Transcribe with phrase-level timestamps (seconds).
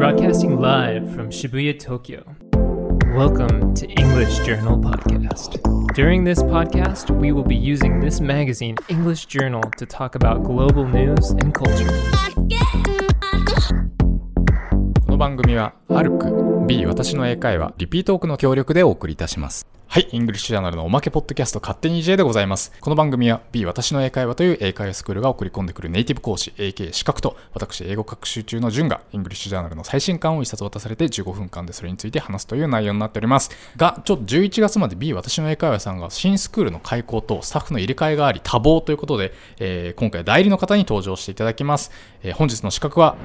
[0.00, 2.24] Broadcasting live from Shibuya, Tokyo.
[3.14, 5.60] Welcome to English Journal Podcast.
[5.92, 10.86] During this podcast, we will be using this magazine, English Journal, to talk about global
[10.86, 11.92] news and culture.
[15.04, 19.66] この番組は、アルク B 私の英会話リピートークの協力でお送りいたします。
[19.92, 22.70] はい、 English Journal のおまけポッドキャスト勝手に J でございます。
[22.80, 33.50] この番組は B 私の英会話という英会話スクールが送り込んでくるネイティブ講師 AK 資格と私英語学習中の順が English Journal の最新刊を一冊渡されて15分間でそれについて話すという内容になっております。
[33.76, 41.90] が、ちょっと11月まで B 私の英会話さんが新スクールの開校とスタッフの入れ替えがあり多忙ということで、えー今回代理の方に登場していただきます。
[42.22, 43.16] えー本日の資格は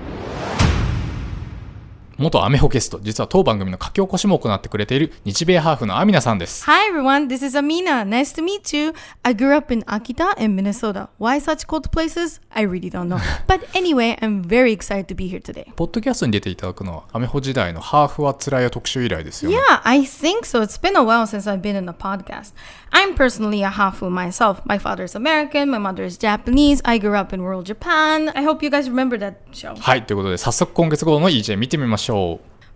[2.17, 6.63] 元アメホゲスト、実は当番組の書き起こしも行ってくれている日米ハーフのアミナさんです。
[6.65, 8.05] Hi everyone, this is Amina.
[8.05, 8.93] Nice to meet you.
[9.23, 11.09] I grew up in Akita and Minnesota.
[11.19, 12.39] Why such cold places?
[12.51, 13.19] I really don't know.
[13.47, 15.73] But anyway, I'm very excited to be here today.
[15.75, 19.57] ポッドキャストに出ていただくのは、アメホ時代のハーフはつらいよ特集以来ですよね。
[19.57, 20.61] Yeah, I think so.
[20.61, 22.53] It's been a while since I've been in a podcast.
[22.91, 24.61] I'm personally a hafu myself.
[24.63, 26.81] My father's American, my mother is Japanese.
[26.85, 28.29] I grew up in rural Japan.
[28.35, 29.75] I hope you guys remember that show.
[29.77, 32.04] はい、ということで、早速今月号の EJ 見てみましょう。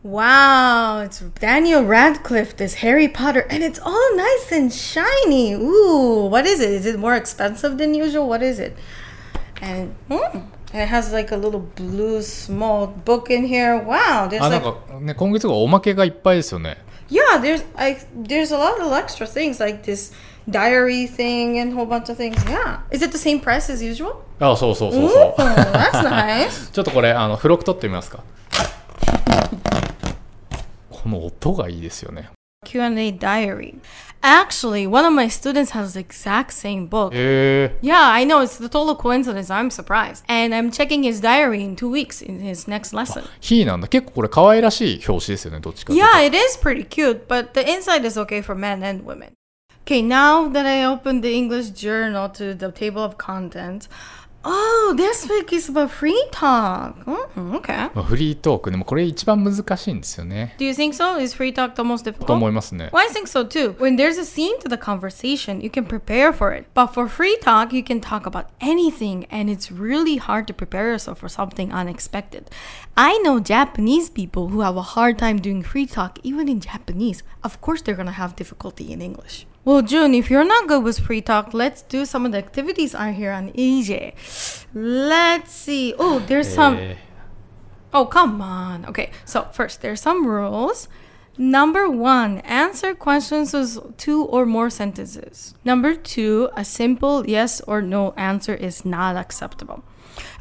[0.02, 5.54] Wow, it's Daniel Radcliffe, this Harry Potter, and it's all nice and shiny.
[5.54, 6.70] Ooh, what is it?
[6.70, 8.28] Is it more expensive than usual?
[8.28, 8.76] What is it?
[9.62, 10.40] And hmm,
[10.74, 13.78] it has like a little blue small book in here.
[13.78, 16.76] Wow, there's あ、なん like かね、今月号おまけがいっぱいですよね。
[17.08, 20.12] yeah, there's like there's a lot of extra things like this
[20.50, 22.36] diary thing and a whole bunch of things.
[22.44, 24.24] Yeah, is it the same price as usual?
[24.40, 25.34] あ、そうそうそう Ooh, そう。
[25.36, 26.70] that's nice.
[26.72, 28.22] ちょっとこれ、あの、付録取ってみますか。
[31.08, 32.30] この音がいいですよね。
[32.64, 33.78] Q&A diary.
[34.22, 37.12] Actually, one of my students has the exact same book.
[37.12, 37.78] へえ。
[37.82, 38.40] Yeah, I know.
[38.42, 39.50] It's the total coincidence.
[39.50, 40.24] I'm surprised.
[40.28, 43.24] And I'm checking his diary in two weeks in his next lesson.
[43.40, 43.88] ヒーなんだ。
[43.88, 49.32] 結構これ可愛らしい表紙ですよね、どっちかっていうと Yeah, it is pretty cute, but the inside is okay for men and women.
[49.84, 53.90] Okay, now that I opened the English journal to the table of contents,
[54.44, 56.96] oh, this week is about free talk.
[57.04, 57.90] Mm, okay.
[57.94, 60.54] まあフリートークでもこれ一番難しいんですよね。
[60.58, 61.20] Do you think so?
[61.20, 62.34] Is free talk the most と difficult?
[62.34, 62.90] 思いますね。
[62.92, 63.74] Well, I think so too.
[63.78, 66.66] When there's a theme to the conversation, you can prepare for it.
[66.74, 70.90] But for free talk, you can talk about anything, and it's really hard to prepare
[70.90, 72.50] yourself for something unexpected.
[72.96, 77.22] I know Japanese people who have a hard time doing free talk, even in Japanese.
[77.42, 79.46] Of course, they're gonna have difficulty in English.
[79.65, 82.95] Well, June, if you're not good with free talk, let's do some of the activities
[82.95, 84.13] on here on EJ.
[84.73, 85.93] Let's see.
[85.99, 86.55] Oh, there's eh.
[86.55, 86.79] some.
[87.93, 88.85] Oh, come on.
[88.85, 90.87] Okay, so first, there's some rules.
[91.37, 95.53] Number one, answer questions with two or more sentences.
[95.63, 99.83] Number two, a simple yes or no answer is not acceptable.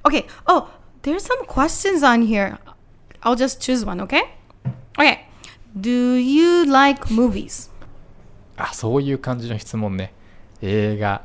[0.05, 2.59] Okay, oh, there's some questions on here.
[3.23, 4.23] I'll just choose one, okay?
[4.99, 5.27] Okay,
[5.81, 7.69] do you like movies?
[8.59, 10.13] あ、そういう感じの質問ね。
[10.61, 11.23] 映画、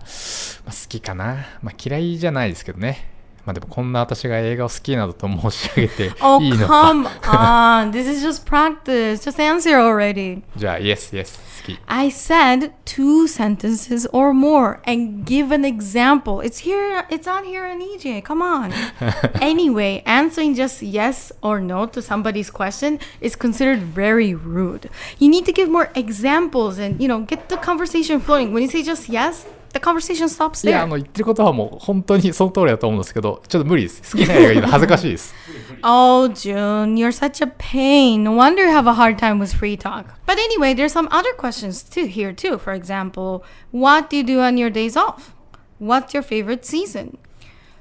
[0.65, 1.47] まあ、好きかな。
[1.61, 3.12] まあ、嫌いじゃないですけどね。
[3.44, 6.90] まあでもこんな私が映画を好きなどと申し上げて Oh, いいのか。
[6.90, 7.90] come on.
[7.92, 9.22] This is just practice.
[9.22, 10.42] Just answer already.
[10.54, 11.78] じゃあ、イエス、イエス、好き。
[11.86, 16.40] I said two sentences or more and give an example.
[16.42, 18.22] It's here, it's on here in EJ.
[18.22, 18.70] Come on.
[19.40, 24.90] anyway, answering just yes or no to somebody's question is considered very rude.
[25.18, 28.52] You need to give more examples and, you know, get the conversation flowing.
[28.52, 30.88] When you say just yes, the conversation stops いや、あ there.
[30.88, 34.16] の、言ってることはもう本当にその通りだと思うんですけど、ちょっと無理です。
[34.16, 35.34] 好きな映画言うの恥ずかしいです。
[35.82, 38.24] Oh, June, you're such a pain.
[38.24, 40.06] No wonder you have a hard time with free talk.
[40.26, 42.58] But anyway, there's some other questions too here too.
[42.58, 45.34] For example, what do you do on your days off?
[45.78, 47.18] What's your favorite season?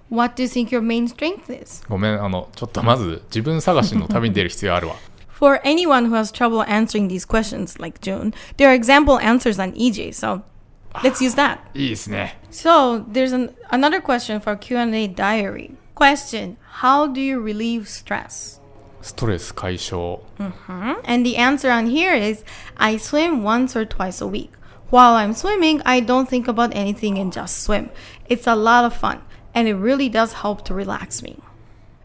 [0.10, 1.84] What do you think your main strength is?
[1.90, 4.96] ごめん、あの、ちょっとまず自分探しの旅に出る必要あるわ。
[5.38, 9.74] For anyone who has trouble answering these questions, like June, there are example answers on
[9.74, 10.10] EJ.
[10.14, 10.42] So
[10.96, 11.60] let's use that.
[11.74, 12.40] いいですね。
[12.52, 15.76] So there's an, another question for Q&A diary.
[15.96, 18.62] Question: How do you relieve stress?
[19.02, 20.22] ストレス解消。
[21.06, 22.44] And the answer on here is
[22.76, 24.50] I swim once or twice a week.
[24.90, 27.90] While I'm swimming, I don't think about anything and just swim.
[28.30, 29.20] It's a lot of fun,
[29.54, 31.38] and it really does help to relax me.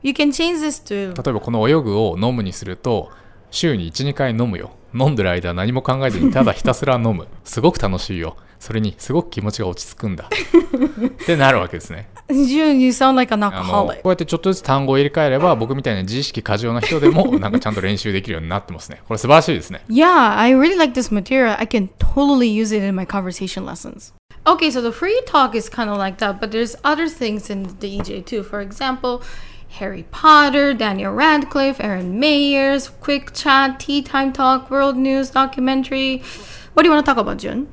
[0.03, 3.11] You can change this to 例えばこの泳ぐを飲むにすると、
[3.51, 4.73] 週に1、2回飲むよ。
[4.95, 7.29] 飲んでる間何も考えずにただひたすら飲む。
[7.45, 8.37] すごく楽しいよ。
[8.60, 10.30] それにすごく気持ちが落ち着くんだ。
[10.30, 12.10] ってなるわけですね。
[12.30, 19.02] June, you sound like an こ.うやってちょっとずつ単語を入れ替えれば僕みたいな自意識過剰な人でもなんかちゃんと練習できるようになってますね。
[19.08, 19.82] これ素晴らしいですね。
[19.88, 21.56] Yeah, I really like this material.
[21.58, 24.14] I can totally use it in my conversation lessons.
[24.46, 27.64] Okay, so the free talk is kind of like that, but there's other things in
[27.80, 28.44] the EJ too.
[28.44, 29.22] For example,
[29.80, 36.24] Harry Potter, Daniel Radcliffe, Aaron Mayers, Quick Chat, Tea Time Talk, World News Documentary.
[36.74, 37.68] What do you want to talk about, Jun?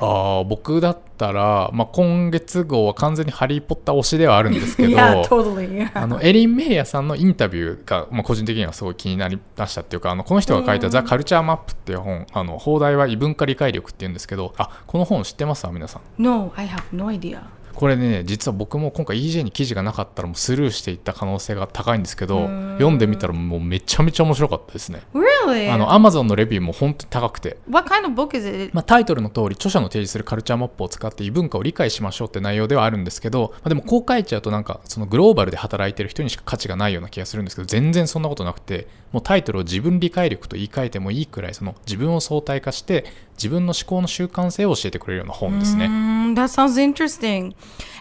[0.00, 5.90] あー僕だったら、まあ、今月号は完全に「ハリー・ポッター」推しではあるんですけど yeah, totally.
[5.94, 15.66] あのエリン・メイヤさんのインタビューが、まあ、個人的にはすごい気になりましたっていうかあのこの人が書いた「ザ・カルチャー・マップ」っていう本あの放題は異文化理解力っていうんですけどあこの本知ってます？
[15.70, 17.40] 皆さん no, I have no idea.
[17.74, 25.72] これね実は僕も今回 EJ に記事がなかったらもうスルーしていった可能性が高いんですけど読んでみたらもうめちゃめちゃ面白かったですね Really?
[25.72, 28.70] あの Amazon のレビューも本当に高くて what kind of book is it?
[28.72, 43.04] まあ、タイトルの通り著者の提示するカルチャーマップを使って異文化を理解しましょうって内容ではあるんですけど、まあ、でもこう書いちゃうとなんかそのグローバルで働いてる人にしか価値がないような気がするんですけど全然そんなことなくてもうタイトルを自分理解力と言い換えてもいいくらいその自分を相対化して
[43.36, 45.86] 自分の思考の習慣性を教えてくれるような本ですね。
[45.86, 47.54] Mm, that sounds interesting.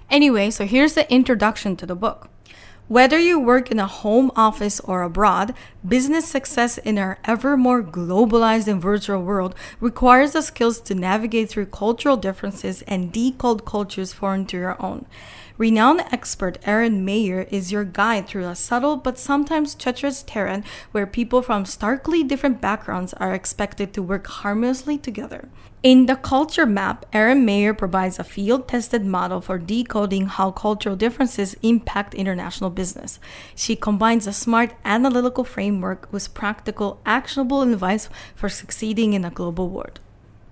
[0.09, 2.29] Anyway, so here's the introduction to the book.
[2.89, 5.53] Whether you work in a home office or abroad,
[5.87, 11.51] business success in our ever more globalized and virtual world requires the skills to navigate
[11.51, 15.05] through cultural differences and decode cultures foreign to your own.
[15.59, 20.63] Renowned expert Aaron Mayer is your guide through a subtle but sometimes treacherous terrain
[20.93, 25.49] where people from starkly different backgrounds are expected to work harmoniously together.
[25.83, 30.95] In the culture map, Aaron Mayer provides a field tested model for decoding how cultural
[30.95, 33.19] differences impact international business.
[33.53, 39.67] She combines a smart analytical framework with practical, actionable advice for succeeding in a global
[39.67, 39.99] world.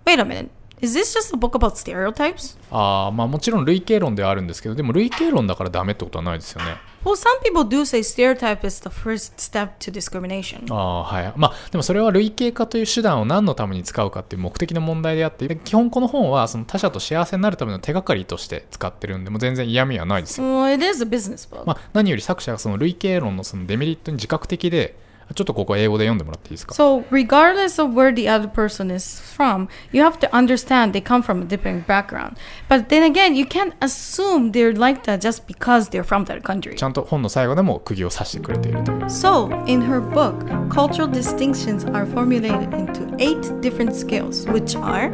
[0.06, 0.52] Wait a minute.
[0.80, 2.56] Is this just a book about stereotypes?
[2.70, 6.78] あーまあもちろん類型論ではあるんですけどでも類型論だからダメってことはないですよね。
[7.04, 10.66] Well, some people do say stereotype is the first step to discrimination.
[10.72, 21.66] あーはいまあでもそれは類型化という手段を何のために使うかっていう目的の問題であってで基本この本はその他者と幸せになるための手がかりとして使ってるんでもう全然嫌味はないですよ、Well, it is a business book.
[21.66, 24.96] まあ、何より作者がその類型論のそのデメリットに自覚的で
[25.35, 31.23] ちょっとここ英語で読んでもらっていいですか So, regardless of where the other person is from, you have to understand they come
[31.23, 32.37] from a different background.
[32.69, 36.75] But then again, you can't assume they're like that just because they're from that country.
[36.77, 45.11] ちゃんと本の最後でも釘を刺してくれているという So, in her book, cultural distinctions are formulated into eight different skills, which are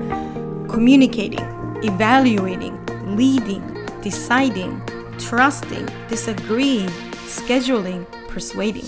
[0.68, 1.44] communicating,
[1.84, 2.74] evaluating,
[3.16, 3.62] leading,
[4.02, 4.80] deciding,
[5.18, 6.88] trusting, disagreeing,
[7.28, 8.84] scheduling, persuading.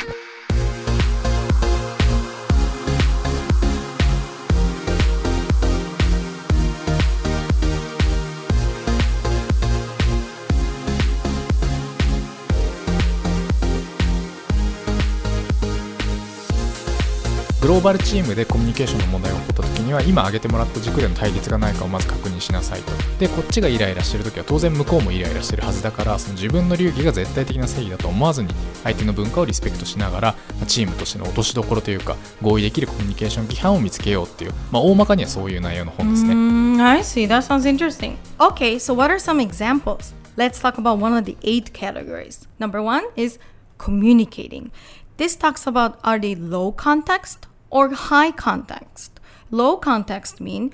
[17.66, 28.54] グローバルチームでコミュニケーションの問題が起こった時には今挙げてもらった軸での対立がないかをまず確認しなさいとでこっちがイライラしてる時は当然向こうもイライラしてるはずだからその自分の流儀が絶対的な正義だと思わずに
[28.84, 30.36] 相手の文化をリスペクトしながら
[30.68, 37.28] チームとしての落としどころというか合意できるコミュニケーション規範を見つけようっていう、まあ、大まかにはそういう内容の本ですね、Mm, I see.
[37.28, 38.18] That sounds interesting.
[38.38, 40.14] Okay, so what are some examples?
[40.38, 42.48] Let's talk about one of the eight categories.
[42.60, 43.40] Number one is
[43.80, 44.70] communicating.
[45.18, 47.48] This talks about are they low context?
[47.70, 49.20] Or high context?
[49.52, 50.72] Low context mean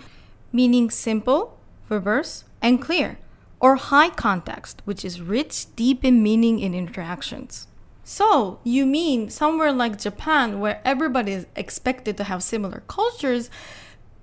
[0.51, 1.57] meaning simple,
[1.89, 3.17] verbose, and clear,
[3.59, 7.67] or high context, which is rich, deep in meaning in interactions.
[8.03, 13.50] So, you mean somewhere like Japan, where everybody is expected to have similar cultures,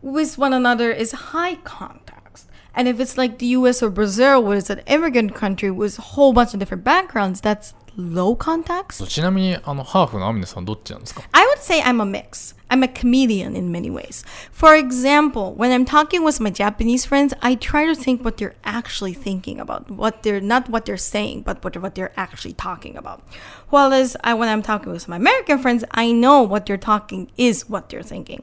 [0.03, 2.49] with one another is high context.
[2.75, 6.03] And if it's like the US or Brazil, where it's an immigrant country with a
[6.03, 9.06] whole bunch of different backgrounds, that's low context.
[9.08, 12.56] ちなみにあのハーフのアミネさんどっちなんですか I would say I'm a mix.
[12.70, 14.26] I'm a comedian in many ways.
[14.52, 18.56] For example, when I'm talking with my Japanese friends, I try to think what they're
[18.64, 22.98] actually thinking about, what they're not what they're saying, but what, what they're actually talking
[22.98, 23.22] about.
[23.70, 27.70] Whereas I, when I'm talking with my American friends, I know what they're talking is
[27.70, 28.42] what they're thinking.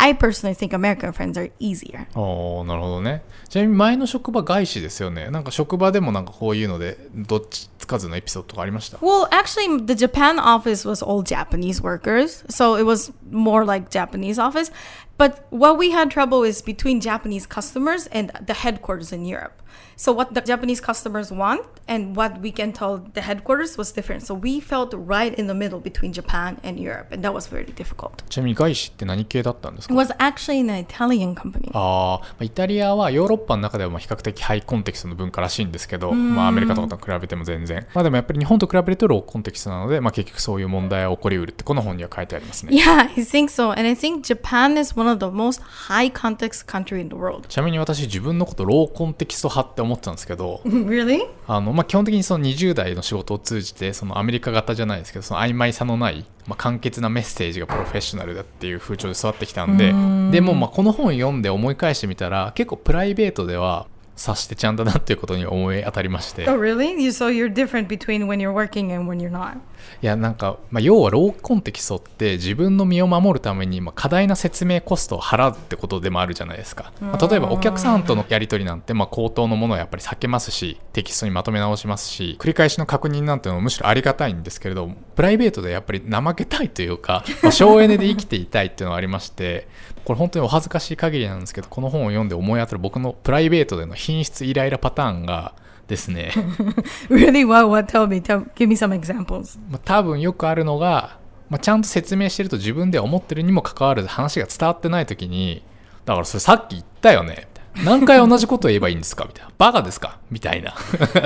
[0.00, 2.06] I personally think American friends are easier.
[2.14, 13.88] おーなるほどねちなみに前の職場外資ですよねなんか職場でもなんかこういうのでどっちつかずのエピソードとかありました Well, actually, the Japan office was all Japanese workers, so it was more like
[13.90, 14.70] Japanese office.
[15.18, 19.59] But what we had trouble is between Japanese customers and the headquarters in Europe.
[19.98, 24.22] So what the Japanese customers want and what we can tell the headquarters was different.
[24.22, 27.64] So we felt right in the middle between Japan and Europe, and that was very
[27.72, 28.22] difficult.
[28.28, 31.70] ちなみに外資って何系だったんです It か was actually an Italian company.
[31.72, 43.70] あーまあイタリアはヨーロッパの中ではまあ比較的ハイコンテキストの文化らしいんですけど、まあ、アメリカとかと比べても全然まあでもやっぱり日本と比べるとローコンテキストなので、まあ、結局そういう問題は起こりうるってこの本には書いてありますね Yeah, I think so.
[43.70, 47.48] And I think Japan is one of the most high context country in the world.
[47.48, 51.19] ちなみに私自分のことローコンテキスト派 って思ってたんですけど really?
[51.47, 59.93] あの、まあ、基本的にその20代の仕事を通じてそのアメリカ型じゃないですけどその曖昧さのない、まあ、簡潔なメッセージがプロフェッショナルだっていう風潮で育ってきたんで
[60.31, 63.87] でもまあこの本読んで思い返してみたら結構プライベートでは
[64.21, 66.47] 察してちゃんだなっていうことに思い当たりまして。
[66.49, 67.01] Oh, really?
[67.01, 69.57] You so you're different between when you're working and when you're not.
[70.01, 89.67] いやなんか、まあ、要はローコンテキストって自分の身を守るために、まあ、過大な説明コストを払うってことでもあるじゃないですか、まあ例えばお客さんとのやり取りなんて、まあ、口頭のものをやっぱり避けますしテキストにまとめ直しますし繰り返しの確認なんていうのもむしろありがたいんですけれどプライベートでやっぱり怠けたいというか、まあ省エネで生きていたいっていうのがありまして
[90.05, 95.53] これ本当にお恥ずかしい限りなんですけどこの本を読んで思い当たる僕のプライベートでの品質イライラパターンが
[95.87, 96.31] ですね
[97.09, 97.45] Really?
[97.45, 97.67] What?
[97.69, 97.91] What?
[97.91, 98.21] Tell me.
[98.21, 98.49] Tell.
[98.55, 99.59] Give me some examples.
[99.69, 101.17] まあ、多分よくあるのが、
[101.49, 105.63] まあ、ちゃんと説明してると自分で思ってるにもかかわらず話が伝わってない時に
[106.05, 107.47] だからそれさっき言ったよね
[107.83, 110.73] 何回同じこと言えばいいんですかみたいなバカですかみたいな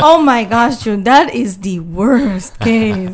[0.04, 3.14] oh my gosh, June, that is the worst case.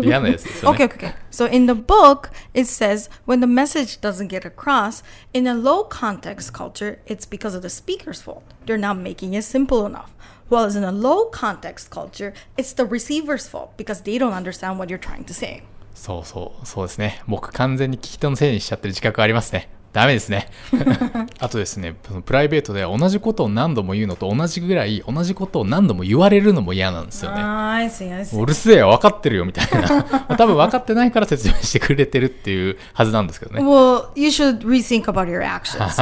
[0.00, 1.14] 嫌なやつですよね Okay, okay.
[1.30, 5.84] So in the book, it says when the message doesn't get across, in a low
[5.84, 8.42] context culture, it's because of the speaker's fault.
[8.66, 10.10] They're not making it simple enough.
[10.48, 14.88] Whereas in a low context culture, it's the receiver's fault because they don't understand what
[14.88, 15.62] you're trying to say.
[15.94, 20.48] そうそうそうですね僕完全に聞き手のせいにしちゃってる自覚ありますねダメですね
[21.40, 28.40] あとですねプライベートで同じことを何度も言うのと同じぐらい同じことを何度も言われるのも嫌なんですよね Ah.
[28.40, 35.96] うるせえよ分かってるよみたいな まあ多分分かってないから説明してくれてるっていうはずなんですけどね Well, you should rethink about your actions.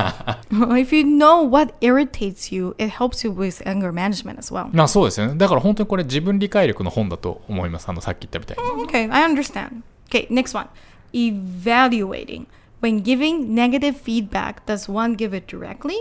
[0.79, 4.69] if you know what irritates you, it helps you with anger management as well.
[4.73, 5.35] まあそうですよね。
[5.37, 7.89] だから本当にこれ自分理解力の本だと思います。
[7.89, 8.85] あのさっき言ったみたいに。
[8.85, 9.83] Okay, I understand.
[10.11, 10.67] Okay, next one.
[11.13, 12.47] Evaluating.
[12.82, 15.96] When giving negative feedback, does one give it directly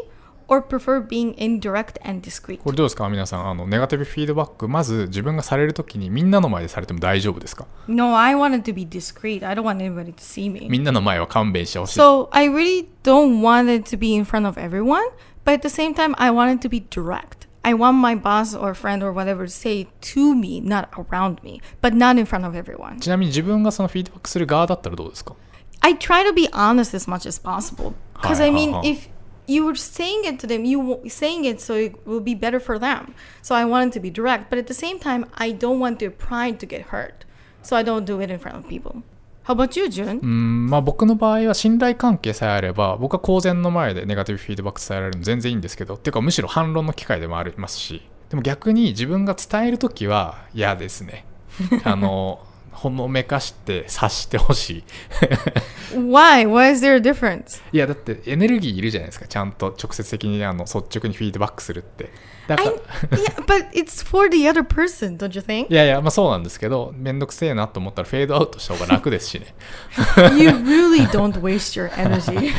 [0.49, 2.59] or prefer being indirect and discreet?
[2.59, 3.49] これどうですか皆さん。
[3.49, 9.47] あの、ネガティブフィードバック、まず自分がされるときにみんなの前でされても大丈夫ですか No, I want it to be discreet.
[9.47, 10.69] I don't want anybody to see me.
[10.69, 12.01] みんなの前は勘弁してほしい。
[12.01, 15.03] So I really don't want it to be in front of everyone,
[15.45, 17.47] but at the same time, I want it to be direct.
[17.65, 21.61] I want my boss or friend or whatever to say to me, not around me,
[21.81, 22.99] but not in front of everyone.
[22.99, 25.37] ちなみに自分がそのフィードバックする側だったらどうですか
[25.88, 28.82] I try to be honest as much as possible because I mean, uh-huh.
[28.84, 29.08] if
[29.48, 32.60] you were saying it to them, you w- saying it so it will be better
[32.60, 33.14] for them.
[33.42, 36.00] So I want it to be direct, but at the same time, I don't want
[36.00, 37.26] their pride to get hurt,
[37.62, 39.02] so I don't do it in front of people.
[39.44, 40.20] How about you, Jun?
[40.22, 51.26] うん、まあ僕の場合は信頼関係さえあれば、僕は公然の前でネガティブフィードバック伝えられるの全然いいんですけど、っていうかむしろ反論の機会でもありますし、でも逆に自分が伝えるときは嫌ですね。
[51.86, 52.46] あの、
[52.78, 54.84] ほのめかして察してほしい。
[55.96, 56.46] Why?
[56.48, 57.62] Why is there a difference?
[57.72, 62.12] いやだってエネルギーいるじゃないですかちゃんと直接的にあの率直にフィードバックするって
[62.48, 62.74] だか I, ら
[63.18, 65.72] yeah, but it's for the other person, don't you think?
[65.72, 69.48] いやいやまあそうなんですけどめんどくせえなと思ったらフェードアウトした方が楽ですしね
[70.38, 72.52] you really don't waste your energy.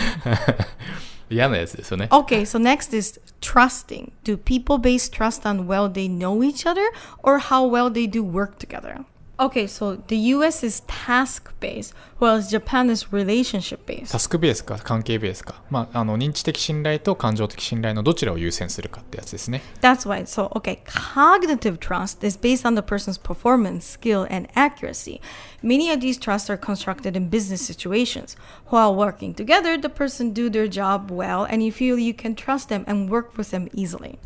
[1.31, 4.13] 嫌なやつですよね Okay, so next is trusting.
[4.25, 6.91] Do people base trust on well they know each other
[7.23, 9.05] or how well they do work together?
[9.40, 14.12] Okay, so the US is task based, whereas Japan is relationship based.
[14.12, 20.24] タスクベースか関係ベースか、まあ、あの認知的信頼と感情的信頼のどちらを優先するかってやつですね That's why.
[20.26, 25.20] So, okay, cognitive trust is based on the person's performance, skill, and accuracy.
[25.64, 28.38] Many of these trusts are constructed in business situations.
[28.68, 32.70] While working together, the person do their job well, and you feel you can trust
[32.70, 34.20] them and work with them easily.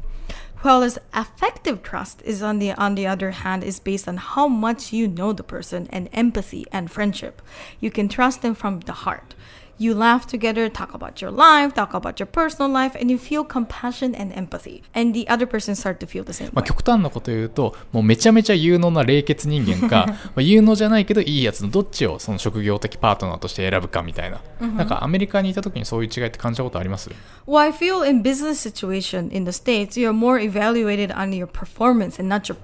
[0.63, 4.93] Whereas affective trust is on the on the other hand is based on how much
[4.93, 7.43] you know the person and empathy and friendship.
[7.81, 9.35] You can trust them from the heart.
[9.83, 13.43] You laugh together, talk about your life, talk about your personal life, and you feel
[13.45, 14.83] compassion and empathy.
[14.95, 27.11] And the other person start to feel the same まあ.極端なこと言うともうめちゃめちゃ有能な冷血人間かまあ有能じゃないけどいいやつのどっちをその職業的パートナーとして選ぶかみたいな、なんかアメリカにいた時にそういう違いって感じたことあります
[27.49, 32.21] Well, I feel in business situation in the States, you're more evaluated on your performance
[32.23, 32.55] and not your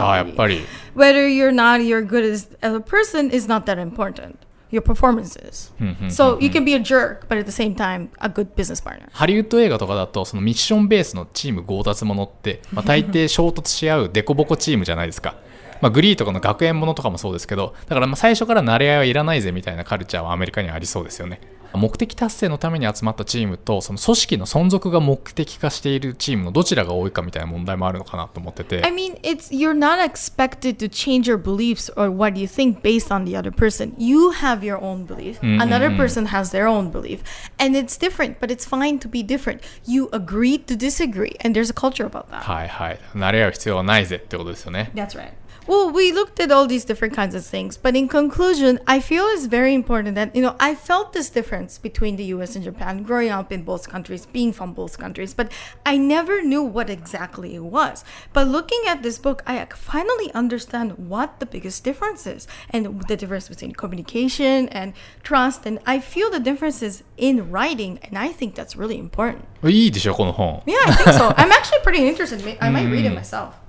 [0.00, 0.36] ああやっ personality.
[0.36, 0.60] ぱり
[0.96, 4.36] Whether you're not you're good as, as a person is not that important.
[4.72, 5.70] Your performance is.
[6.08, 9.06] so you can be a jerk, but at the same time, a good business partner.
[9.12, 15.36] ハリウッド映画とかだとそのミッションベースのチーム強奪ものって、まあ、大抵衝突し合うデコボコチームじゃないですか。
[15.82, 21.40] まあ、グリーとかの学園ものとかもそうですけどだからまあ最初から慣れ合いはいらないぜみたいなカルチャーはアメリカにはありそうですよね。
[21.78, 33.12] 目的達成のために集まったチームとその組織の存続が目的化しているチームのどちらが多いかみたいな問題もあるのかなと思ってて I mean, it's you're not expected to change your beliefs or what you think based
[33.12, 33.94] on the other person.
[33.98, 35.40] You have your own belief.
[35.42, 37.22] Another person has their own belief.
[37.58, 39.62] And it's different, but it's fine to be different.
[39.86, 42.42] You agree to disagree, and there's a culture about that.
[42.42, 45.32] はいはい慣れ合う必要はないぜってことですよね That's right.
[45.67, 49.25] Well, we looked at all these different kinds of things, but in conclusion, I feel
[49.25, 53.03] it's very important that, you know, I felt this difference between the US and Japan
[53.03, 55.51] growing up in both countries, being from both countries, but
[55.85, 58.05] I never knew what exactly it was.
[58.31, 63.17] But looking at this book, I finally understand what the biggest difference is and the
[63.17, 65.65] difference between communication and trust.
[65.65, 69.43] And I feel the differences in writing, and I think that's really important.
[69.63, 71.33] いいでしょこの本 Yeah, I think so.
[71.35, 72.39] I'm actually pretty interested.
[72.61, 73.60] I might read it myself.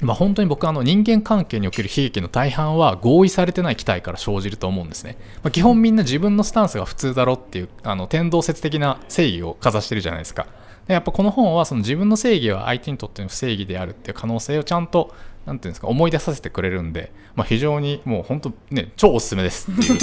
[0.00, 10.46] まあ、本当に僕はあの人間関係における悲劇の大半は合意されてない期待から生じると思うんですね、まあ、基本みんな自分のスタンスが普通だろっていうあの天動説的な正義をかざしてるじゃないですか。
[10.86, 15.14] でやっぱこの本はその自分の正義は相手にとっての不正義であるっていう可能性をちゃんと
[15.44, 19.98] なんていうんですか思い出させてくれるんで、まあ、非常にもう本当ね超おすすめですっていう。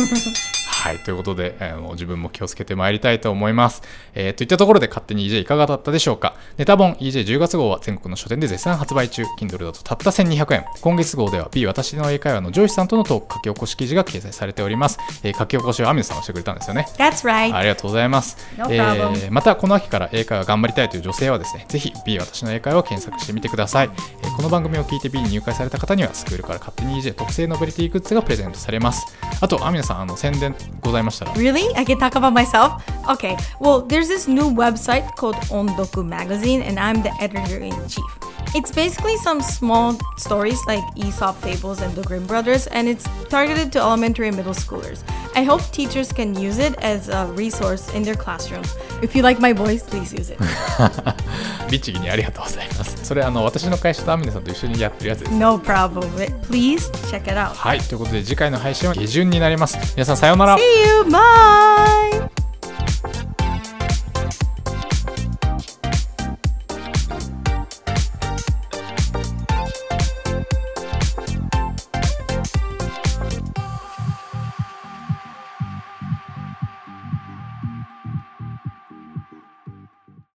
[0.86, 3.82] はいということで、えー自分も気をつけてまいりたいと思います、
[4.14, 17.56] えーといったところで勝手に EJ いかがだったでしょうかネタ本 EJ10 月号は全国の書店で絶賛発売中 Kindle だとたった1200円今月号では B 私の英会話のジョイスさんとのトーク書き起こし記事が掲載されております、えー書き起こしをアミノさんがしてくれたんですよね That's right.
[17.56, 18.38] ありがとうございます。
[18.58, 19.14] No problem.
[19.14, 23.90] ーまたこの秋から英会話頑張りたいという女性はですね、ぜひ B 私の英会話を検索してみてください。
[24.24, 29.06] えーこの番組を聞いて B に入会された方にはスクールから勝手に EJ 特製ノベリティグッズがプレゼントされます。
[29.40, 31.33] あと、アミナさん、あの宣伝ございましたら。
[31.35, 31.63] Really?
[31.77, 32.83] I can talk about myself?
[33.09, 33.37] Okay.
[33.61, 38.05] Well, there's this new website called Ondoku Magazine, and I'm the editor in chief.
[38.53, 43.71] It's basically some small stories like Aesop fables and the Grimm brothers, and it's targeted
[43.73, 45.05] to elementary and middle schoolers.
[45.37, 48.75] I hope teachers can use it as a resource in their classrooms.
[49.03, 50.39] If you like my voice, please use it.
[51.71, 53.05] 律儀にありがとうございます。
[53.05, 55.33] それ、あの私の会社とアミナさんと一緒にやってるやつです。
[55.33, 56.11] No problem.
[56.43, 57.55] Please check it out.
[57.55, 59.79] はい、ということで次回の配信は下旬になります。
[59.95, 60.57] 皆さんさようなら。
[60.57, 61.03] See you.
[61.05, 62.34] Bye.